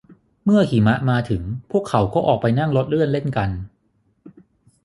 [0.45, 1.41] เมื่อหิมะมาถึง
[1.71, 3.49] พวกเขาก็ออกไปนั่งรถเลื่อนเล่นกัน